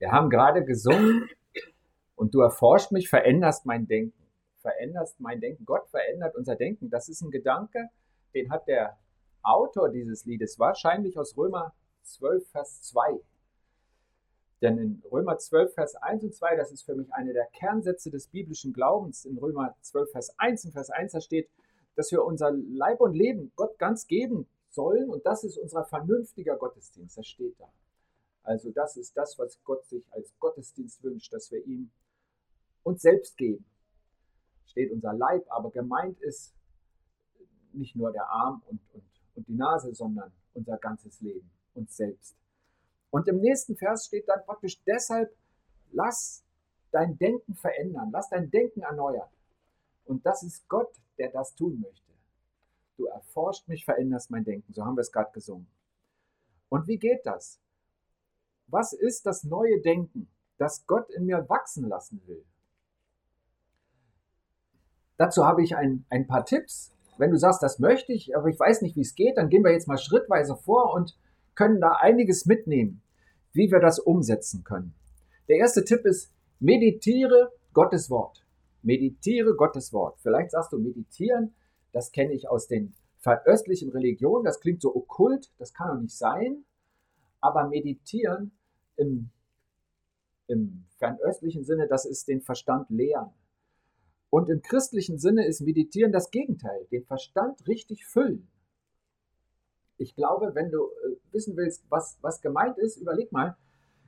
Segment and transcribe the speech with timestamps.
[0.00, 1.28] Wir haben gerade gesungen
[2.16, 4.26] und du erforscht mich, veränderst mein Denken.
[4.62, 5.66] Veränderst mein Denken.
[5.66, 6.88] Gott verändert unser Denken.
[6.88, 7.90] Das ist ein Gedanke,
[8.34, 8.96] den hat der
[9.42, 13.20] Autor dieses Liedes wahrscheinlich aus Römer 12, Vers 2.
[14.62, 18.10] Denn in Römer 12, Vers 1 und 2, das ist für mich eine der Kernsätze
[18.10, 19.26] des biblischen Glaubens.
[19.26, 21.50] In Römer 12, Vers 1 und Vers 1, da steht,
[21.96, 26.56] dass wir unser Leib und Leben Gott ganz geben sollen und das ist unser vernünftiger
[26.56, 27.18] Gottesdienst.
[27.18, 27.70] Das steht da.
[28.50, 31.88] Also das ist das, was Gott sich als Gottesdienst wünscht, dass wir ihm
[32.82, 33.64] uns selbst geben.
[34.66, 36.52] Steht unser Leib, aber gemeint ist
[37.72, 39.04] nicht nur der Arm und, und,
[39.36, 42.34] und die Nase, sondern unser ganzes Leben, uns selbst.
[43.10, 45.32] Und im nächsten Vers steht dann praktisch deshalb,
[45.92, 46.42] lass
[46.90, 49.30] dein Denken verändern, lass dein Denken erneuern.
[50.06, 52.10] Und das ist Gott, der das tun möchte.
[52.96, 54.72] Du erforscht mich, veränderst mein Denken.
[54.72, 55.68] So haben wir es gerade gesungen.
[56.68, 57.60] Und wie geht das?
[58.70, 62.44] Was ist das neue Denken, das Gott in mir wachsen lassen will?
[65.16, 66.92] Dazu habe ich ein, ein paar Tipps.
[67.18, 69.64] Wenn du sagst, das möchte ich, aber ich weiß nicht, wie es geht, dann gehen
[69.64, 71.18] wir jetzt mal schrittweise vor und
[71.54, 73.02] können da einiges mitnehmen,
[73.52, 74.94] wie wir das umsetzen können.
[75.48, 78.46] Der erste Tipp ist, meditiere Gottes Wort.
[78.82, 80.18] Meditiere Gottes Wort.
[80.20, 81.54] Vielleicht sagst du meditieren,
[81.92, 86.16] das kenne ich aus den fernöstlichen Religionen, das klingt so okkult, das kann doch nicht
[86.16, 86.64] sein.
[87.40, 88.52] Aber meditieren
[89.00, 89.30] im,
[90.46, 93.30] im fernöstlichen Sinne, das ist den Verstand lehren.
[94.28, 98.48] Und im christlichen Sinne ist Meditieren das Gegenteil, den Verstand richtig füllen.
[99.96, 103.56] Ich glaube, wenn du äh, wissen willst, was, was gemeint ist, überleg mal.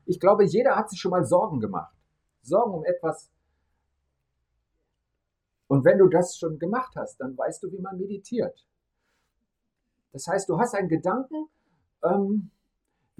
[0.06, 1.94] Ich glaube, jeder hat sich schon mal Sorgen gemacht.
[2.42, 3.30] Sorgen um etwas.
[5.66, 8.66] Und wenn du das schon gemacht hast, dann weißt du, wie man meditiert.
[10.12, 11.48] Das heißt, du hast einen Gedanken,
[12.04, 12.50] ähm,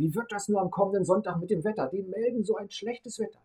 [0.03, 1.89] wie wird das nur am kommenden Sonntag mit dem Wetter?
[1.89, 3.39] Die melden so ein schlechtes Wetter.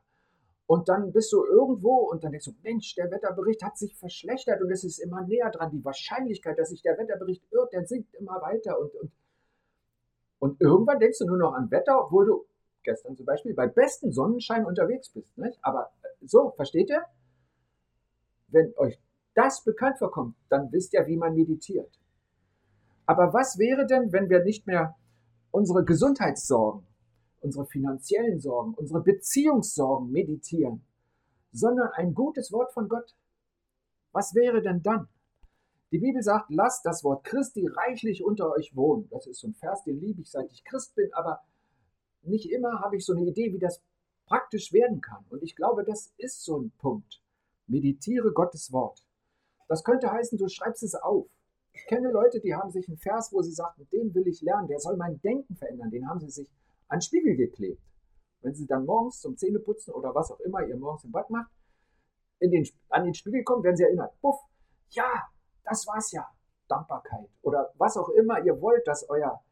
[0.65, 4.59] Und dann bist du irgendwo und dann denkst du, Mensch, der Wetterbericht hat sich verschlechtert
[4.61, 5.69] und es ist immer näher dran.
[5.69, 8.79] Die Wahrscheinlichkeit, dass sich der Wetterbericht irrt, der sinkt immer weiter.
[8.79, 9.11] Und, und,
[10.39, 12.45] und irgendwann denkst du nur noch an Wetter, obwohl du
[12.81, 15.37] gestern zum Beispiel bei bestem Sonnenschein unterwegs bist.
[15.37, 15.59] Nicht?
[15.61, 17.03] Aber äh, so, versteht ihr?
[18.47, 18.99] Wenn euch
[19.35, 21.99] das bekannt vorkommt, dann wisst ihr, wie man meditiert.
[23.05, 24.95] Aber was wäre denn, wenn wir nicht mehr
[25.51, 26.87] unsere Gesundheitssorgen
[27.41, 30.85] unsere finanziellen Sorgen, unsere Beziehungssorgen meditieren,
[31.51, 33.15] sondern ein gutes Wort von Gott.
[34.11, 35.07] Was wäre denn dann?
[35.91, 39.07] Die Bibel sagt, lasst das Wort Christi reichlich unter euch wohnen.
[39.09, 41.41] Das ist so ein Vers, den liebe ich, seit ich Christ bin, aber
[42.23, 43.81] nicht immer habe ich so eine Idee, wie das
[44.25, 45.23] praktisch werden kann.
[45.29, 47.21] Und ich glaube, das ist so ein Punkt.
[47.67, 49.05] Meditiere Gottes Wort.
[49.69, 51.27] Das könnte heißen, du schreibst es auf.
[51.77, 54.67] Ich kenne Leute, die haben sich einen Vers, wo sie sagten, den will ich lernen,
[54.67, 55.91] der soll mein Denken verändern.
[55.91, 56.49] Den haben sie sich
[56.87, 57.81] an Spiegel geklebt.
[58.41, 61.51] Wenn Sie dann morgens zum Zähneputzen oder was auch immer ihr morgens im Bad macht,
[62.41, 64.39] den, an den Spiegel kommen, werden Sie erinnert, puff,
[64.89, 65.27] ja,
[65.63, 66.27] das war's ja,
[66.67, 69.43] Dankbarkeit oder was auch immer ihr wollt, dass euer,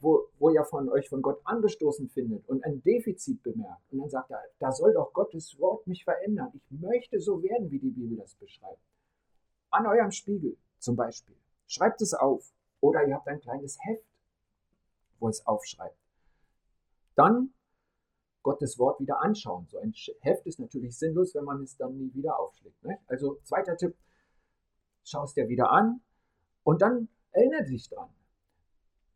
[0.00, 3.82] wo, wo ihr von euch von Gott angestoßen findet und ein Defizit bemerkt.
[3.90, 6.52] Und dann sagt er, da soll doch Gottes Wort mich verändern.
[6.54, 8.82] Ich möchte so werden, wie die Bibel das beschreibt.
[9.70, 11.36] An eurem Spiegel zum Beispiel.
[11.66, 12.52] Schreibt es auf.
[12.80, 14.04] Oder ihr habt ein kleines Heft,
[15.18, 15.98] wo es aufschreibt.
[17.16, 17.52] Dann
[18.42, 19.66] Gottes Wort wieder anschauen.
[19.68, 22.82] So ein Heft ist natürlich sinnlos, wenn man es dann nie wieder aufschlägt.
[22.84, 22.98] Ne?
[23.06, 23.96] Also zweiter Tipp,
[25.04, 26.00] schau es dir wieder an
[26.62, 28.08] und dann erinnere dich dran.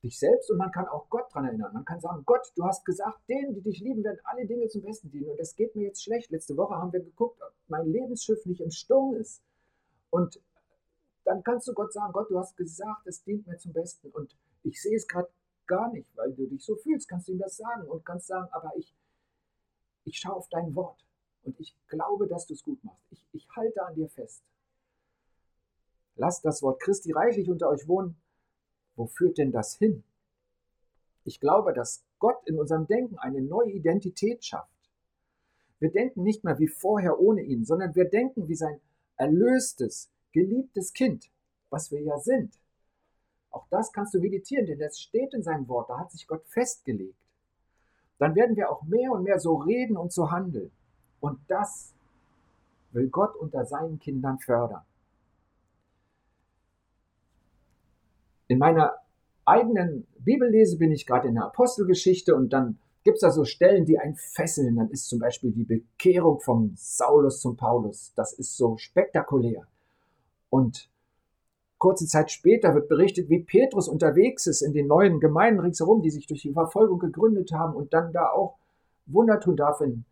[0.02, 1.72] Dich selbst und man kann auch Gott daran erinnern.
[1.72, 4.82] Man kann sagen, Gott, du hast gesagt, denen, die dich lieben, werden alle Dinge zum
[4.82, 5.30] Besten dienen.
[5.30, 6.32] Und es geht mir jetzt schlecht.
[6.32, 9.42] Letzte Woche haben wir geguckt, ob mein Lebensschiff nicht im Sturm ist.
[10.10, 10.40] Und
[11.24, 14.10] dann kannst du Gott sagen, Gott, du hast gesagt, es dient mir zum Besten.
[14.10, 15.28] Und ich sehe es gerade
[15.66, 18.48] gar nicht, weil du dich so fühlst, kannst du ihm das sagen und kannst sagen,
[18.52, 18.94] aber ich,
[20.04, 21.04] ich schaue auf dein Wort
[21.44, 23.04] und ich glaube, dass du es gut machst.
[23.10, 24.42] Ich, ich halte an dir fest.
[26.16, 28.16] Lasst das Wort Christi reichlich unter euch wohnen.
[28.96, 30.04] Wo führt denn das hin?
[31.24, 34.68] Ich glaube, dass Gott in unserem Denken eine neue Identität schafft.
[35.78, 38.80] Wir denken nicht mehr wie vorher ohne ihn, sondern wir denken wie sein
[39.16, 41.30] erlöstes, geliebtes Kind,
[41.70, 42.58] was wir ja sind.
[43.50, 46.44] Auch das kannst du meditieren, denn das steht in seinem Wort, da hat sich Gott
[46.46, 47.16] festgelegt.
[48.18, 50.70] Dann werden wir auch mehr und mehr so reden und so handeln.
[51.20, 51.92] Und das
[52.92, 54.82] will Gott unter seinen Kindern fördern.
[58.48, 58.94] In meiner
[59.44, 63.84] eigenen Bibellese bin ich gerade in der Apostelgeschichte und dann gibt es da so Stellen,
[63.84, 64.76] die einen fesseln.
[64.76, 68.12] Dann ist zum Beispiel die Bekehrung von Saulus zum Paulus.
[68.14, 69.66] Das ist so spektakulär.
[70.52, 70.90] Und
[71.78, 76.10] Kurze Zeit später wird berichtet, wie Petrus unterwegs ist in den neuen Gemeinden ringsherum, die
[76.10, 78.58] sich durch die Verfolgung gegründet haben und dann da auch
[79.06, 80.04] Wunder tun darf in,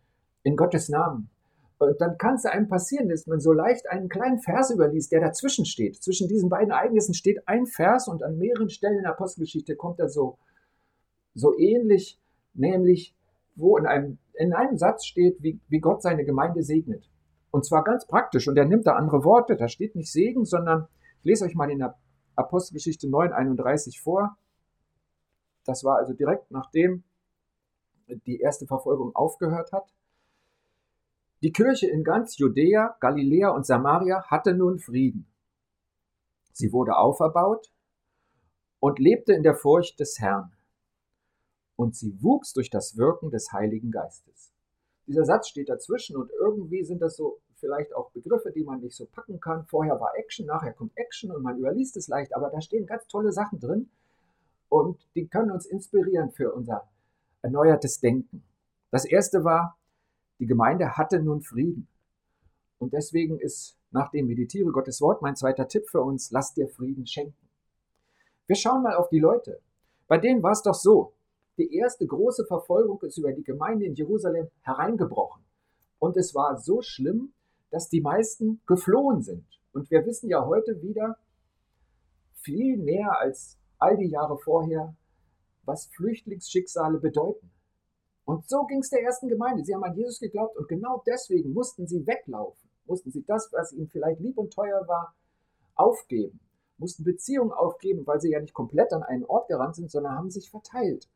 [0.42, 1.28] in Gottes Namen.
[1.76, 5.20] Und dann kann es einem passieren, dass man so leicht einen kleinen Vers überliest, der
[5.20, 6.02] dazwischen steht.
[6.02, 10.00] Zwischen diesen beiden Ereignissen steht ein Vers und an mehreren Stellen in der Apostelgeschichte kommt
[10.00, 10.38] er so,
[11.34, 12.19] so ähnlich,
[12.54, 13.14] nämlich
[13.56, 17.09] wo in einem, in einem Satz steht, wie, wie Gott seine Gemeinde segnet.
[17.50, 18.49] Und zwar ganz praktisch.
[18.49, 19.56] Und er nimmt da andere Worte.
[19.56, 20.88] Da steht nicht Segen, sondern
[21.19, 21.99] ich lese euch mal in der
[22.37, 24.37] Apostelgeschichte 9,31 vor.
[25.64, 27.05] Das war also direkt nachdem
[28.26, 29.93] die erste Verfolgung aufgehört hat.
[31.43, 35.26] Die Kirche in ganz Judäa, Galiläa und Samaria hatte nun Frieden.
[36.53, 37.73] Sie wurde auferbaut
[38.79, 40.53] und lebte in der Furcht des Herrn.
[41.76, 44.53] Und sie wuchs durch das Wirken des Heiligen Geistes.
[45.10, 48.94] Dieser Satz steht dazwischen und irgendwie sind das so vielleicht auch Begriffe, die man nicht
[48.94, 49.66] so packen kann.
[49.66, 53.08] Vorher war Action, nachher kommt Action und man überliest es leicht, aber da stehen ganz
[53.08, 53.90] tolle Sachen drin
[54.68, 56.88] und die können uns inspirieren für unser
[57.42, 58.44] erneuertes Denken.
[58.92, 59.76] Das erste war,
[60.38, 61.88] die Gemeinde hatte nun Frieden.
[62.78, 66.68] Und deswegen ist nach dem Meditiere Gottes Wort mein zweiter Tipp für uns, lass dir
[66.68, 67.48] Frieden schenken.
[68.46, 69.60] Wir schauen mal auf die Leute.
[70.06, 71.14] Bei denen war es doch so,
[71.60, 75.44] die erste große Verfolgung ist über die Gemeinde in Jerusalem hereingebrochen.
[75.98, 77.34] Und es war so schlimm,
[77.70, 79.44] dass die meisten geflohen sind.
[79.72, 81.18] Und wir wissen ja heute wieder
[82.32, 84.94] viel näher als all die Jahre vorher,
[85.64, 87.50] was Flüchtlingsschicksale bedeuten.
[88.24, 89.64] Und so ging es der ersten Gemeinde.
[89.64, 93.72] Sie haben an Jesus geglaubt und genau deswegen mussten sie weglaufen, mussten sie das, was
[93.72, 95.14] ihnen vielleicht lieb und teuer war,
[95.74, 96.40] aufgeben,
[96.78, 100.30] mussten Beziehungen aufgeben, weil sie ja nicht komplett an einen Ort gerannt sind, sondern haben
[100.30, 101.08] sich verteilt.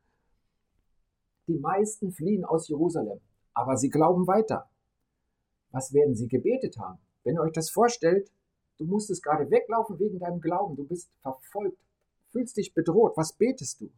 [1.47, 3.21] Die meisten fliehen aus Jerusalem,
[3.53, 4.69] aber sie glauben weiter.
[5.71, 6.99] Was werden sie gebetet haben?
[7.23, 8.31] Wenn ihr euch das vorstellt,
[8.79, 11.79] du musstest gerade weglaufen wegen deinem Glauben, du bist verfolgt,
[12.31, 13.91] fühlst dich bedroht, was betest du?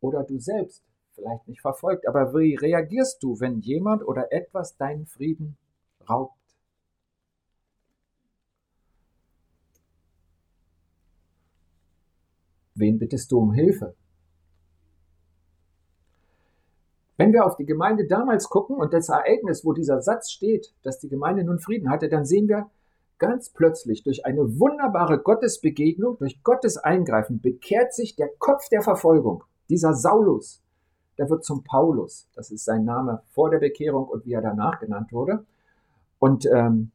[0.00, 0.82] Oder du selbst,
[1.14, 5.56] vielleicht nicht verfolgt, aber wie reagierst du, wenn jemand oder etwas deinen Frieden
[6.08, 6.34] raubt?
[12.74, 13.94] Wen bittest du um Hilfe?
[17.16, 20.98] Wenn wir auf die Gemeinde damals gucken und das Ereignis, wo dieser Satz steht, dass
[20.98, 22.70] die Gemeinde nun Frieden hatte, dann sehen wir
[23.18, 29.44] ganz plötzlich durch eine wunderbare Gottesbegegnung, durch Gottes Eingreifen, bekehrt sich der Kopf der Verfolgung,
[29.68, 30.60] dieser Saulus.
[31.16, 32.28] Der wird zum Paulus.
[32.34, 35.44] Das ist sein Name vor der Bekehrung und wie er danach genannt wurde.
[36.18, 36.90] Und ähm,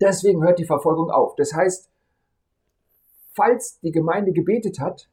[0.00, 1.34] deswegen hört die Verfolgung auf.
[1.34, 1.90] Das heißt,
[3.32, 5.08] falls die Gemeinde gebetet hat,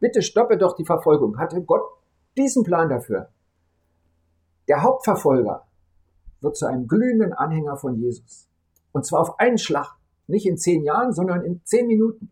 [0.00, 1.38] bitte stoppe doch die Verfolgung.
[1.38, 1.82] Hatte Gott
[2.36, 3.30] diesen Plan dafür.
[4.68, 5.66] Der Hauptverfolger
[6.40, 8.48] wird zu einem glühenden Anhänger von Jesus.
[8.92, 9.96] Und zwar auf einen Schlag.
[10.26, 12.30] Nicht in zehn Jahren, sondern in zehn Minuten.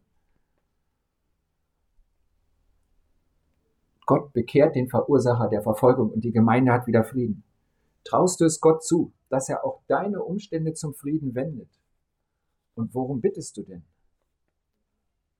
[4.07, 7.43] Gott bekehrt den Verursacher der Verfolgung und die Gemeinde hat wieder Frieden.
[8.05, 11.69] Traust du es Gott zu, dass er auch deine Umstände zum Frieden wendet?
[12.75, 13.85] Und worum bittest du denn?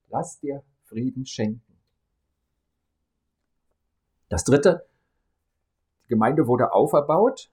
[0.09, 1.68] Lass dir Frieden schenken.
[4.29, 4.87] Das dritte,
[6.05, 7.51] die Gemeinde wurde auferbaut,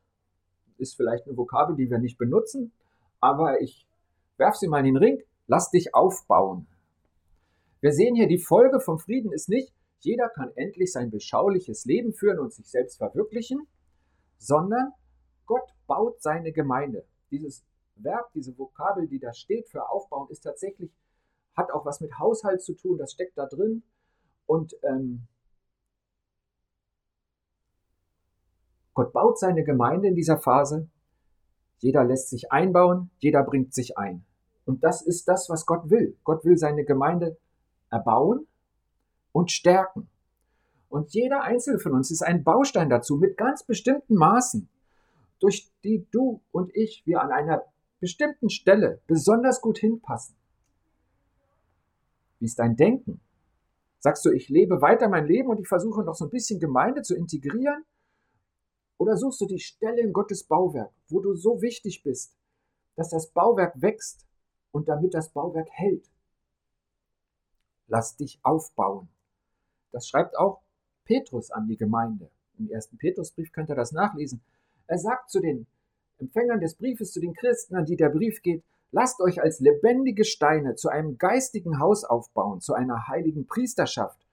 [0.77, 2.74] ist vielleicht eine Vokabel, die wir nicht benutzen,
[3.22, 3.88] aber ich
[4.38, 6.68] werfe sie mal in den Ring, lass dich aufbauen.
[7.80, 12.13] Wir sehen hier, die Folge vom Frieden ist nicht, jeder kann endlich sein beschauliches Leben
[12.13, 13.68] führen und sich selbst verwirklichen,
[14.38, 14.92] sondern
[15.45, 17.06] Gott baut seine Gemeinde.
[17.31, 17.64] Dieses
[17.95, 20.92] Verb, diese Vokabel, die da steht für aufbauen, ist tatsächlich,
[21.56, 23.83] hat auch was mit Haushalt zu tun, das steckt da drin.
[24.45, 25.28] Und ähm,
[28.95, 30.90] Gott baut seine Gemeinde in dieser Phase.
[31.80, 34.25] Jeder lässt sich einbauen, jeder bringt sich ein.
[34.66, 36.18] Und das ist das, was Gott will.
[36.23, 37.37] Gott will seine Gemeinde
[37.92, 38.47] erbauen
[39.33, 40.09] und stärken.
[40.90, 44.69] Und jeder einzelne von uns ist ein Baustein dazu mit ganz bestimmten Maßen,
[45.40, 47.64] durch die du und ich wir an einer
[47.99, 50.35] bestimmten Stelle besonders gut hinpassen.
[52.40, 53.19] Wie ist dein Denken?
[53.99, 57.02] Sagst du, ich lebe weiter mein Leben und ich versuche noch so ein bisschen Gemeinde
[57.02, 57.83] zu integrieren?
[58.97, 62.35] Oder suchst du die Stelle in Gottes Bauwerk, wo du so wichtig bist,
[62.95, 64.25] dass das Bauwerk wächst
[64.71, 66.09] und damit das Bauwerk hält?
[67.87, 69.09] Lass dich aufbauen.
[69.92, 70.61] Das schreibt auch
[71.04, 72.30] Petrus an die Gemeinde.
[72.57, 74.42] Im ersten Petrusbrief könnt ihr das nachlesen.
[74.87, 75.68] Er sagt zu den
[76.18, 80.23] Empfängern des Briefes, zu den Christen, an die der Brief geht, lasst euch als lebendige
[80.23, 84.25] Steine zu einem geistigen Haus aufbauen, zu einer heiligen Priesterschaft,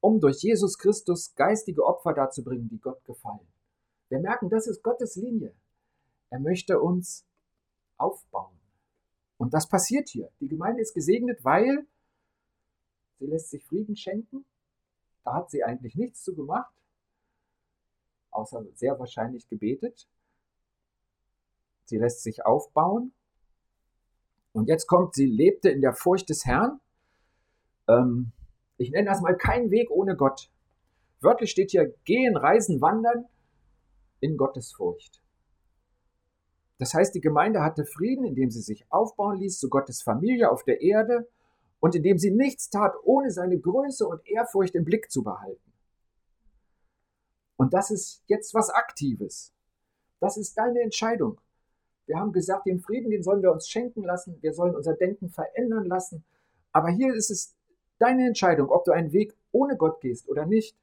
[0.00, 3.46] um durch Jesus Christus geistige Opfer darzubringen, die Gott gefallen.
[4.08, 5.54] Wir merken, das ist Gottes Linie.
[6.30, 7.24] Er möchte uns
[7.96, 8.58] aufbauen.
[9.36, 10.30] Und das passiert hier.
[10.40, 11.86] Die Gemeinde ist gesegnet, weil
[13.18, 14.44] sie lässt sich Frieden schenken.
[15.24, 16.72] Da hat sie eigentlich nichts zu gemacht.
[18.30, 20.06] außer sehr wahrscheinlich gebetet.
[21.86, 23.12] Sie lässt sich aufbauen.
[24.52, 26.80] Und jetzt kommt, sie lebte in der Furcht des Herrn.
[27.88, 28.32] Ähm,
[28.76, 30.50] ich nenne das mal kein Weg ohne Gott.
[31.20, 33.26] Wörtlich steht hier gehen, reisen, wandern
[34.26, 35.22] in Gottes Furcht.
[36.78, 40.64] Das heißt, die Gemeinde hatte Frieden, indem sie sich aufbauen ließ zu Gottes Familie auf
[40.64, 41.28] der Erde
[41.80, 45.72] und indem sie nichts tat, ohne seine Größe und Ehrfurcht im Blick zu behalten.
[47.56, 49.54] Und das ist jetzt was Aktives.
[50.20, 51.40] Das ist deine Entscheidung.
[52.06, 54.36] Wir haben gesagt, den Frieden, den sollen wir uns schenken lassen.
[54.42, 56.24] Wir sollen unser Denken verändern lassen.
[56.72, 57.54] Aber hier ist es
[57.98, 60.76] deine Entscheidung, ob du einen Weg ohne Gott gehst oder nicht.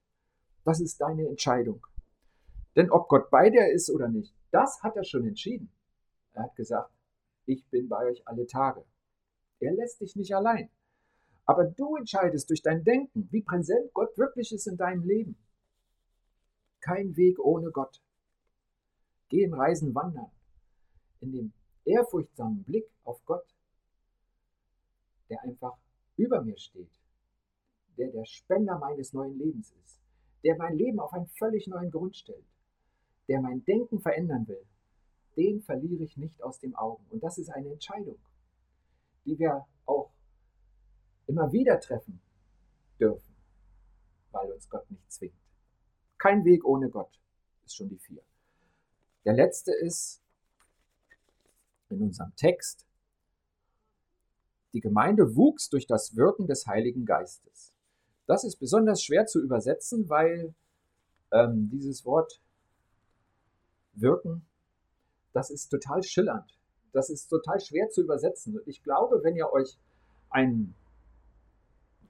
[0.65, 1.85] Das ist deine Entscheidung.
[2.75, 5.71] Denn ob Gott bei dir ist oder nicht, das hat er schon entschieden.
[6.33, 6.91] Er hat gesagt,
[7.45, 8.83] ich bin bei euch alle Tage.
[9.59, 10.69] Er lässt dich nicht allein.
[11.45, 15.37] Aber du entscheidest durch dein Denken, wie präsent Gott wirklich ist in deinem Leben.
[16.79, 18.01] Kein Weg ohne Gott.
[19.29, 20.31] Gehen, reisen, wandern.
[21.19, 21.53] In dem
[21.85, 23.45] ehrfurchtsamen Blick auf Gott,
[25.29, 25.77] der einfach
[26.17, 26.99] über mir steht,
[27.97, 29.99] der der Spender meines neuen Lebens ist,
[30.43, 32.45] der mein Leben auf einen völlig neuen Grund stellt,
[33.27, 34.65] der mein Denken verändern will,
[35.37, 37.05] den verliere ich nicht aus dem Augen.
[37.09, 38.17] Und das ist eine Entscheidung,
[39.25, 40.11] die wir auch
[41.27, 42.21] immer wieder treffen
[42.99, 43.35] dürfen,
[44.31, 45.33] weil uns Gott nicht zwingt.
[46.17, 47.19] Kein Weg ohne Gott
[47.65, 48.21] ist schon die vier.
[49.25, 50.21] Der letzte ist
[51.89, 52.85] in unserem Text,
[54.73, 57.73] die Gemeinde wuchs durch das Wirken des Heiligen Geistes.
[58.25, 60.55] Das ist besonders schwer zu übersetzen, weil
[61.31, 62.41] ähm, dieses Wort
[63.93, 64.45] wirken,
[65.33, 66.57] das ist total schillernd.
[66.91, 68.57] Das ist total schwer zu übersetzen.
[68.57, 69.77] Und ich glaube, wenn ihr euch
[70.29, 70.75] ein,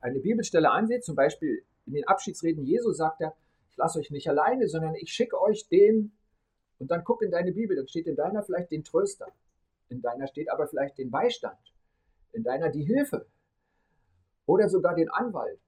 [0.02, 3.36] eine Bibelstelle anseht, zum Beispiel in den Abschiedsreden Jesu sagt er,
[3.70, 6.12] ich lasse euch nicht alleine, sondern ich schicke euch den,
[6.80, 9.28] und dann guck in deine Bibel, dann steht in deiner vielleicht den Tröster,
[9.90, 11.58] in deiner steht aber vielleicht den Beistand,
[12.34, 13.26] in deiner die Hilfe
[14.46, 15.60] oder sogar den Anwalt.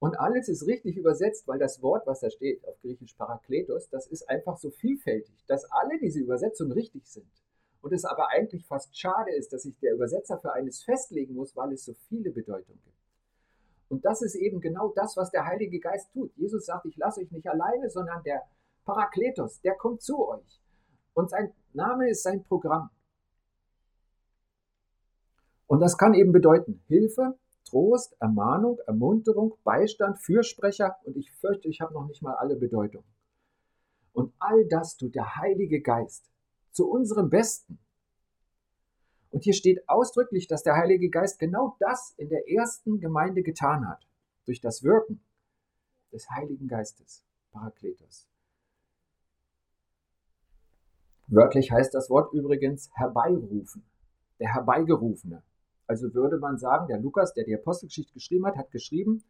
[0.00, 4.06] Und alles ist richtig übersetzt, weil das Wort, was da steht, auf Griechisch Parakletos, das
[4.06, 7.26] ist einfach so vielfältig, dass alle diese Übersetzungen richtig sind.
[7.80, 11.56] Und es aber eigentlich fast schade ist, dass sich der Übersetzer für eines festlegen muss,
[11.56, 12.96] weil es so viele Bedeutungen gibt.
[13.88, 16.30] Und das ist eben genau das, was der Heilige Geist tut.
[16.36, 18.42] Jesus sagt, ich lasse euch nicht alleine, sondern der
[18.84, 20.60] Parakletos, der kommt zu euch.
[21.14, 22.90] Und sein Name ist sein Programm.
[25.66, 27.38] Und das kann eben bedeuten Hilfe,
[27.68, 33.06] Trost, Ermahnung, Ermunterung, Beistand, Fürsprecher und ich fürchte, ich habe noch nicht mal alle Bedeutungen.
[34.12, 36.24] Und all das tut der Heilige Geist
[36.72, 37.78] zu unserem Besten.
[39.30, 43.86] Und hier steht ausdrücklich, dass der Heilige Geist genau das in der ersten Gemeinde getan
[43.86, 44.06] hat,
[44.46, 45.20] durch das Wirken
[46.12, 47.22] des Heiligen Geistes,
[47.52, 48.26] Parakletos.
[51.26, 53.84] Wörtlich heißt das Wort übrigens herbeirufen,
[54.38, 55.42] der Herbeigerufene.
[55.88, 59.24] Also würde man sagen, der Lukas, der die Apostelgeschichte geschrieben hat, hat geschrieben,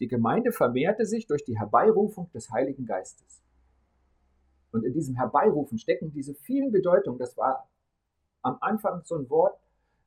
[0.00, 3.42] die Gemeinde vermehrte sich durch die Herbeirufung des Heiligen Geistes.
[4.72, 7.18] Und in diesem Herbeirufen stecken diese vielen Bedeutungen.
[7.18, 7.68] Das war
[8.42, 9.58] am Anfang so ein Wort,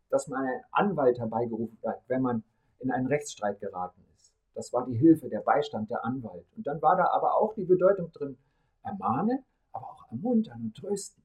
[0.10, 2.44] dass man einen Anwalt herbeigerufen hat, wenn man
[2.80, 4.34] in einen Rechtsstreit geraten ist.
[4.56, 6.46] Das war die Hilfe, der Beistand, der Anwalt.
[6.58, 8.38] Und dann war da aber auch die Bedeutung drin,
[8.84, 11.24] ermahnen, aber auch ermuntern und trösten.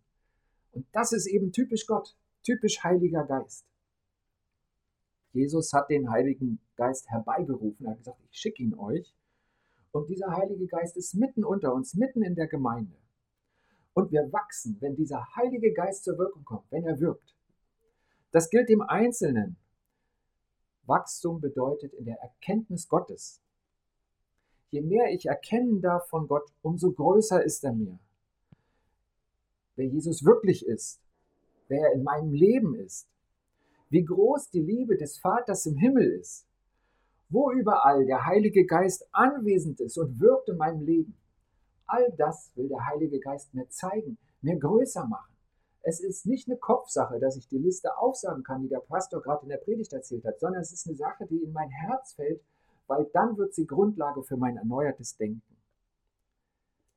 [0.72, 3.66] Und das ist eben typisch Gott, typisch Heiliger Geist.
[5.32, 7.86] Jesus hat den Heiligen Geist herbeigerufen.
[7.86, 9.14] Er hat gesagt, ich schicke ihn euch.
[9.92, 12.96] Und dieser Heilige Geist ist mitten unter uns, mitten in der Gemeinde.
[13.94, 17.34] Und wir wachsen, wenn dieser Heilige Geist zur Wirkung kommt, wenn er wirkt.
[18.30, 19.56] Das gilt dem Einzelnen.
[20.86, 23.40] Wachstum bedeutet in der Erkenntnis Gottes.
[24.70, 27.98] Je mehr ich erkennen darf von Gott, umso größer ist er mir.
[29.76, 31.00] Wer Jesus wirklich ist,
[31.68, 33.08] wer er in meinem Leben ist,
[33.90, 36.46] wie groß die Liebe des Vaters im Himmel ist,
[37.28, 41.16] wo überall der Heilige Geist anwesend ist und wirkt in meinem Leben.
[41.86, 45.34] All das will der Heilige Geist mir zeigen, mir größer machen.
[45.82, 49.44] Es ist nicht eine Kopfsache, dass ich die Liste aufsagen kann, die der Pastor gerade
[49.44, 52.42] in der Predigt erzählt hat, sondern es ist eine Sache, die in mein Herz fällt,
[52.86, 55.56] weil dann wird sie Grundlage für mein erneuertes Denken.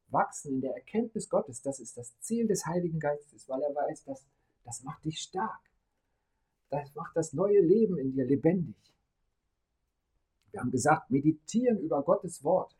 [0.09, 4.03] Wachsen in der Erkenntnis Gottes, das ist das Ziel des Heiligen Geistes, weil er weiß,
[4.03, 4.25] dass
[4.65, 5.70] das macht dich stark.
[6.71, 8.75] Das macht das neue Leben in dir lebendig.
[10.51, 12.75] Wir haben gesagt, meditieren über Gottes Wort.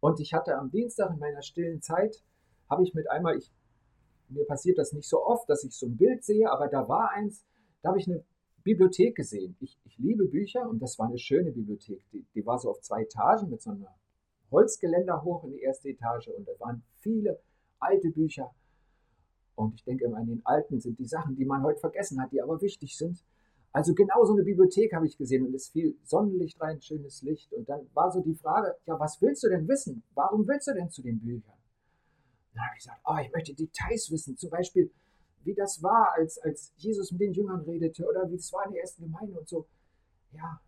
[0.00, 2.22] Und ich hatte am Dienstag in meiner stillen Zeit,
[2.68, 3.52] habe ich mit einmal, ich,
[4.28, 7.10] mir passiert das nicht so oft, dass ich so ein Bild sehe, aber da war
[7.12, 7.44] eins,
[7.82, 8.24] da habe ich eine
[8.64, 9.56] Bibliothek gesehen.
[9.60, 12.04] Ich, ich liebe Bücher und das war eine schöne Bibliothek.
[12.12, 13.94] Die, die war so auf zwei Etagen mit so einer
[14.50, 17.40] Holzgeländer hoch in die erste Etage und da waren viele
[17.78, 18.52] alte Bücher.
[19.60, 22.32] Und ich denke immer, an den alten sind die Sachen, die man heute vergessen hat,
[22.32, 23.22] die aber wichtig sind.
[23.72, 27.52] Also genau so eine Bibliothek habe ich gesehen und es fiel Sonnenlicht rein, schönes Licht.
[27.52, 30.02] Und dann war so die Frage, ja, was willst du denn wissen?
[30.14, 31.54] Warum willst du denn zu den Büchern?
[32.54, 34.36] Dann habe ich gesagt, oh, ich möchte Details wissen.
[34.36, 34.90] Zum Beispiel,
[35.44, 38.72] wie das war, als, als Jesus mit den Jüngern redete oder wie es war in
[38.72, 39.66] der ersten Gemeinde und so.
[40.32, 40.60] Ja.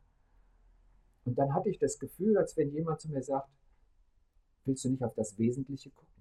[1.24, 3.48] Und dann hatte ich das Gefühl, als wenn jemand zu mir sagt,
[4.64, 6.11] willst du nicht auf das Wesentliche gucken?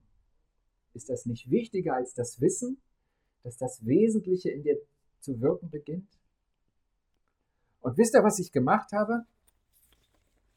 [0.94, 2.82] Ist das nicht wichtiger als das Wissen,
[3.44, 4.78] dass das Wesentliche in dir
[5.20, 6.08] zu wirken beginnt?
[7.82, 9.26] Und wisst ihr, was ich gemacht habe?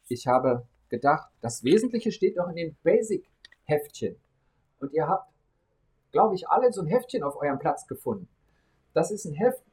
[0.07, 4.15] Ich habe gedacht, das Wesentliche steht doch in dem Basic-Heftchen.
[4.79, 5.31] Und ihr habt,
[6.11, 8.27] glaube ich, alle so ein Heftchen auf eurem Platz gefunden.
[8.93, 9.63] Das ist ein Heft,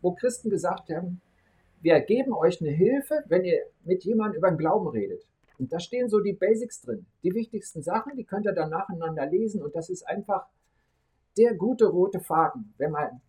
[0.00, 1.20] wo Christen gesagt haben,
[1.82, 5.26] wir geben euch eine Hilfe, wenn ihr mit jemandem über den Glauben redet.
[5.60, 7.04] Und da stehen so die Basics drin.
[7.22, 9.62] Die wichtigsten Sachen, die könnt ihr dann nacheinander lesen.
[9.62, 10.46] Und das ist einfach
[11.36, 13.20] der gute rote Faden, wenn man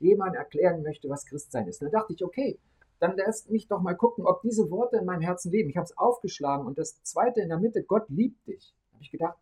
[0.00, 1.80] jemand erklären möchte, was Christsein ist.
[1.80, 2.58] Da dachte ich, okay,
[2.98, 5.70] dann lasst mich doch mal gucken, ob diese Worte in meinem Herzen leben.
[5.70, 8.74] Ich habe es aufgeschlagen und das zweite in der Mitte, Gott liebt dich.
[8.92, 9.38] Habe ich gedacht,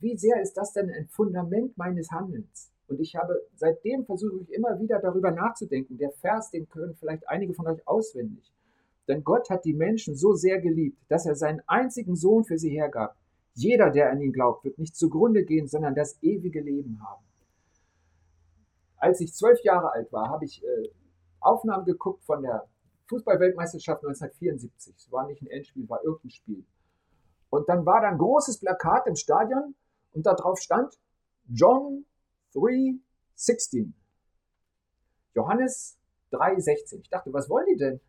[0.00, 2.70] wie sehr ist das denn ein Fundament meines Handelns?
[2.86, 5.98] Und ich habe seitdem versuche ich immer wieder darüber nachzudenken.
[5.98, 8.52] Der Vers, den können vielleicht einige von euch auswendig.
[9.08, 12.70] Denn Gott hat die Menschen so sehr geliebt, dass er seinen einzigen Sohn für sie
[12.70, 13.16] hergab.
[13.54, 17.24] Jeder, der an ihn glaubt, wird nicht zugrunde gehen, sondern das ewige Leben haben.
[18.98, 20.90] Als ich zwölf Jahre alt war, habe ich äh,
[21.40, 22.68] Aufnahmen geguckt von der
[23.08, 24.94] Fußballweltmeisterschaft 1974.
[24.96, 26.64] Es war nicht ein Endspiel, war irgendein Spiel.
[27.50, 29.74] Und dann war da ein großes Plakat im Stadion
[30.12, 30.98] und da drauf stand
[31.48, 32.04] John
[32.54, 33.92] 3,16.
[35.34, 35.96] Johannes
[36.32, 37.00] 3,16.
[37.00, 38.00] Ich dachte, was wollen die denn?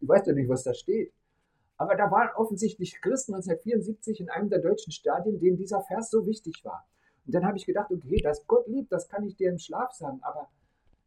[0.00, 1.12] Ich weiß doch nicht, was da steht.
[1.76, 6.26] Aber da waren offensichtlich Christen 1974 in einem der deutschen Stadien, denen dieser Vers so
[6.26, 6.86] wichtig war.
[7.26, 9.92] Und dann habe ich gedacht, okay, dass Gott liebt, das kann ich dir im Schlaf
[9.92, 10.48] sagen, aber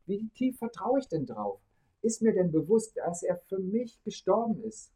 [0.05, 1.59] wie tief vertraue ich denn drauf?
[2.01, 4.91] Ist mir denn bewusst, dass er für mich gestorben ist?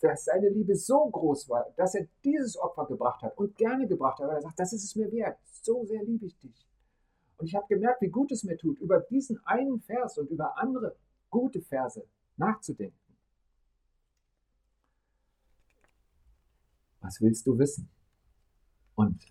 [0.00, 4.18] Dass seine Liebe so groß war, dass er dieses Opfer gebracht hat und gerne gebracht
[4.18, 5.38] hat, weil er sagt, das ist es mir wert.
[5.62, 6.66] So sehr liebe ich dich.
[7.38, 10.58] Und ich habe gemerkt, wie gut es mir tut, über diesen einen Vers und über
[10.58, 10.96] andere
[11.30, 12.04] gute Verse
[12.36, 12.96] nachzudenken.
[17.00, 17.88] Was willst du wissen?
[18.94, 19.24] Und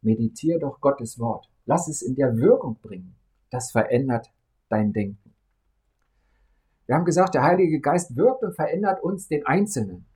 [0.00, 1.50] meditiere doch Gottes Wort.
[1.66, 3.16] Lass es in der Wirkung bringen.
[3.50, 4.32] Das verändert
[4.68, 5.34] dein Denken.
[6.86, 10.06] Wir haben gesagt, der Heilige Geist wirkt und verändert uns den Einzelnen.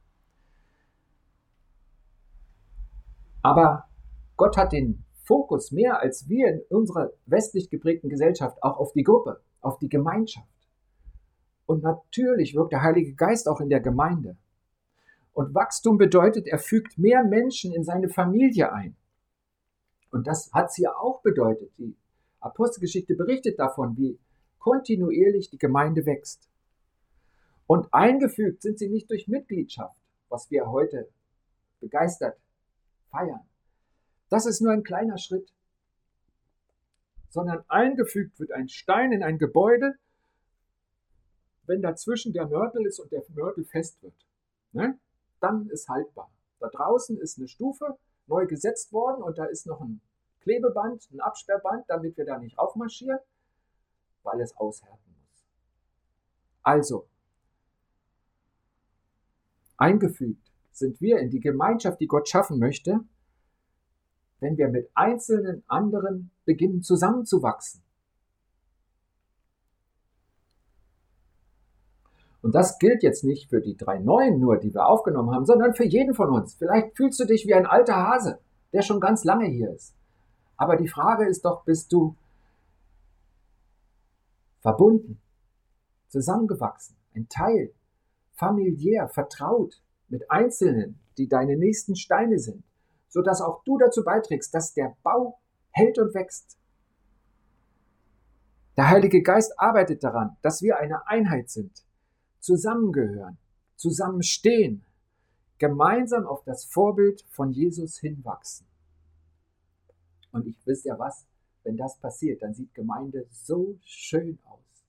[3.43, 3.89] Aber
[4.37, 9.03] Gott hat den Fokus mehr als wir in unserer westlich geprägten Gesellschaft auch auf die
[9.03, 10.49] Gruppe, auf die Gemeinschaft.
[11.67, 14.37] Und natürlich wirkt der Heilige Geist auch in der Gemeinde.
[15.33, 18.97] Und Wachstum bedeutet, er fügt mehr Menschen in seine Familie ein.
[20.11, 21.77] Und das hat sie ja auch bedeutet.
[21.79, 21.97] Die
[22.41, 24.19] Apostelgeschichte berichtet davon, wie
[24.59, 26.49] kontinuierlich die Gemeinde wächst.
[27.67, 29.97] Und eingefügt sind sie nicht durch Mitgliedschaft,
[30.29, 31.09] was wir heute
[31.81, 32.39] begeistert
[33.11, 33.41] feiern.
[34.29, 35.53] Das ist nur ein kleiner Schritt,
[37.31, 39.97] sondern eingefügt wird ein Stein in ein Gebäude,
[41.67, 44.15] wenn dazwischen der Mörtel ist und der Mörtel fest wird.
[44.73, 44.99] Ne?
[45.41, 46.31] Dann ist haltbar.
[46.61, 50.01] Da draußen ist eine Stufe neu gesetzt worden und da ist noch ein
[50.41, 53.19] Klebeband, ein Absperrband, damit wir da nicht aufmarschieren,
[54.23, 55.45] weil es aushärten muss.
[56.63, 57.09] Also,
[59.77, 63.01] eingefügt sind wir in die Gemeinschaft, die Gott schaffen möchte,
[64.41, 67.84] wenn wir mit einzelnen anderen beginnen zusammenzuwachsen.
[72.45, 75.73] Und das gilt jetzt nicht für die drei neuen nur, die wir aufgenommen haben, sondern
[75.73, 76.53] für jeden von uns.
[76.53, 78.39] Vielleicht fühlst du dich wie ein alter Hase,
[78.75, 79.95] der schon ganz lange hier ist.
[80.59, 82.15] Aber die Frage ist doch, bist du
[84.61, 85.23] verbunden,
[86.09, 87.73] zusammengewachsen, ein Teil,
[88.35, 89.81] familiär, vertraut
[90.11, 92.63] mit Einzelnen, die deine nächsten Steine sind,
[93.09, 95.39] sodass auch du dazu beiträgst, dass der Bau
[95.71, 96.59] hält und wächst.
[98.77, 101.85] Der Heilige Geist arbeitet daran, dass wir eine Einheit sind,
[102.45, 103.39] zusammengehören,
[103.77, 104.85] zusammenstehen,
[105.57, 108.67] gemeinsam auf das Vorbild von Jesus hinwachsen.
[110.31, 111.27] Und ich wisst ja was,
[111.63, 114.85] wenn das passiert, dann sieht Gemeinde so schön aus.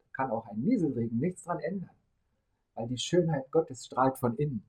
[0.00, 1.94] Da kann auch ein Nieselregen nichts dran ändern,
[2.74, 4.64] weil die Schönheit Gottes strahlt von innen.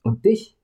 [0.00, 0.56] Und dich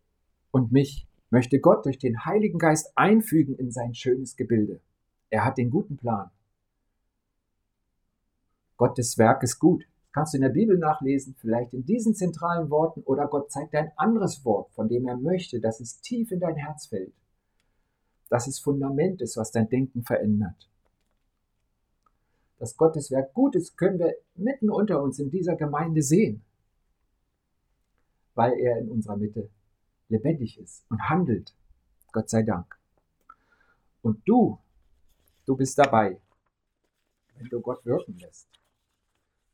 [0.52, 4.80] und mich möchte Gott durch den Heiligen Geist einfügen in sein schönes Gebilde.
[5.28, 6.30] Er hat den guten Plan.
[8.82, 9.84] Gottes Werk ist gut.
[10.10, 13.92] kannst du in der Bibel nachlesen, vielleicht in diesen zentralen Worten oder Gott zeigt ein
[13.94, 17.14] anderes Wort, von dem er möchte, dass es tief in dein Herz fällt.
[18.28, 20.68] Dass es Fundament ist, was dein Denken verändert.
[22.58, 26.42] Das Gotteswerk gut ist, können wir mitten unter uns in dieser Gemeinde sehen,
[28.34, 29.48] weil er in unserer Mitte
[30.08, 31.54] lebendig ist und handelt.
[32.10, 32.76] Gott sei Dank.
[34.02, 34.58] Und du,
[35.46, 36.20] du bist dabei,
[37.36, 38.48] wenn du Gott wirken lässt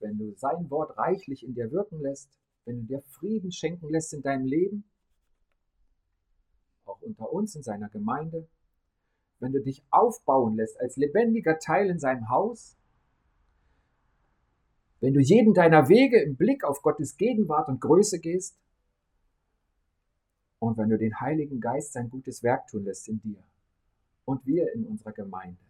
[0.01, 2.31] wenn du sein Wort reichlich in dir wirken lässt,
[2.65, 4.85] wenn du dir Frieden schenken lässt in deinem Leben,
[6.85, 8.47] auch unter uns in seiner Gemeinde,
[9.41, 12.77] wenn du dich aufbauen lässt als lebendiger Teil in seinem Haus,
[15.01, 18.59] wenn du jeden deiner Wege im Blick auf Gottes Gegenwart und Größe gehst
[20.59, 23.43] und wenn du den Heiligen Geist sein gutes Werk tun lässt in dir
[24.25, 25.68] und wir in unserer Gemeinde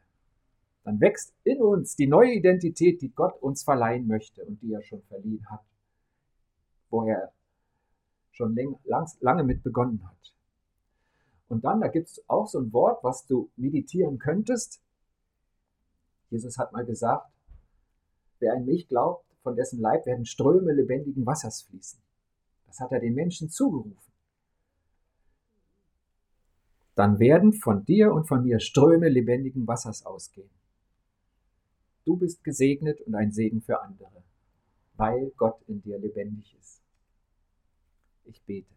[0.84, 4.82] dann wächst in uns die neue Identität, die Gott uns verleihen möchte und die er
[4.82, 5.64] schon verliehen hat,
[6.90, 7.32] wo er
[8.32, 8.56] schon
[9.20, 10.34] lange mit begonnen hat.
[11.48, 14.80] Und dann, da gibt es auch so ein Wort, was du meditieren könntest.
[16.30, 17.30] Jesus hat mal gesagt,
[18.38, 22.00] wer an mich glaubt, von dessen Leib werden Ströme lebendigen Wassers fließen.
[22.66, 23.96] Das hat er den Menschen zugerufen.
[26.94, 30.50] Dann werden von dir und von mir Ströme lebendigen Wassers ausgehen.
[32.08, 34.24] Du bist gesegnet und ein Segen für andere,
[34.96, 36.80] weil Gott in dir lebendig ist.
[38.24, 38.72] Ich bete.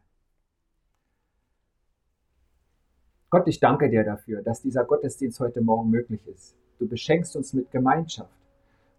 [3.29, 6.57] Gott, ich danke dir dafür, dass dieser Gottesdienst heute Morgen möglich ist.
[6.77, 8.35] Du beschenkst uns mit Gemeinschaft.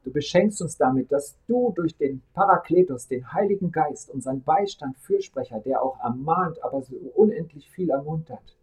[0.03, 5.61] Du beschenkst uns damit, dass du durch den Parakletos, den Heiligen Geist, unseren Beistand, Fürsprecher,
[5.61, 8.57] der auch ermahnt, aber so unendlich viel ermuntert,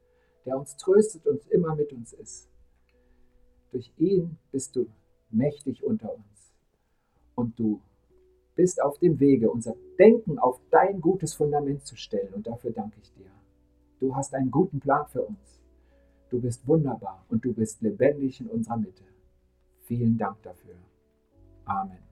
[0.48, 2.50] der uns tröstet und immer mit uns ist.
[3.72, 4.88] Durch ihn bist du
[5.32, 6.54] mächtig unter uns.
[7.36, 7.82] Und du
[8.56, 12.34] bist auf dem Wege, unser Denken auf dein gutes Fundament zu stellen.
[12.34, 13.32] Und dafür danke ich dir.
[14.00, 15.62] Du hast einen guten Plan für uns.
[16.30, 19.04] Du bist wunderbar und du bist lebendig in unserer Mitte.
[19.86, 20.76] Vielen Dank dafür.
[21.66, 22.09] Amen.